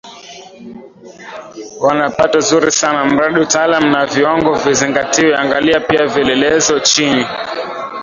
[1.85, 7.25] wana pato zuri sana mradi utaalaam na viwango vizingatiwe Angalia pia vielelezo chini